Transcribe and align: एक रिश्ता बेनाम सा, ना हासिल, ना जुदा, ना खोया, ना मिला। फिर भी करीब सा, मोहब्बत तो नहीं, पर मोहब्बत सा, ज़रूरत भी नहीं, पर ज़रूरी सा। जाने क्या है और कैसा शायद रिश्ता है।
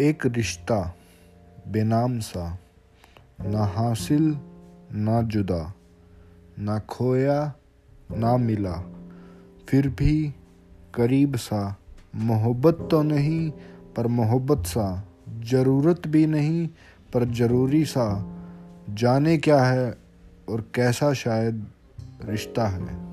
एक 0.00 0.26
रिश्ता 0.26 0.94
बेनाम 1.68 2.18
सा, 2.18 2.58
ना 3.40 3.64
हासिल, 3.64 4.38
ना 4.92 5.22
जुदा, 5.22 5.72
ना 6.58 6.78
खोया, 6.78 7.52
ना 8.12 8.36
मिला। 8.36 8.84
फिर 9.68 9.88
भी 9.88 10.34
करीब 10.94 11.36
सा, 11.36 11.76
मोहब्बत 12.14 12.88
तो 12.90 13.02
नहीं, 13.02 13.50
पर 13.96 14.06
मोहब्बत 14.06 14.66
सा, 14.66 15.08
ज़रूरत 15.28 16.06
भी 16.06 16.26
नहीं, 16.26 16.68
पर 17.12 17.24
ज़रूरी 17.24 17.84
सा। 17.84 18.34
जाने 18.90 19.38
क्या 19.38 19.64
है 19.64 19.98
और 20.48 20.70
कैसा 20.74 21.12
शायद 21.12 21.66
रिश्ता 22.24 22.66
है। 22.66 23.07